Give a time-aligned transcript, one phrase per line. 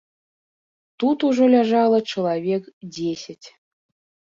[1.03, 2.63] Тут ужо ляжала чалавек
[2.99, 3.47] дзесяць.